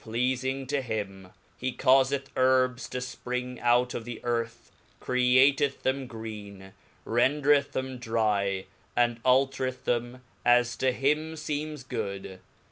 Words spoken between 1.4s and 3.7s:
he caiifeth herbs to fpring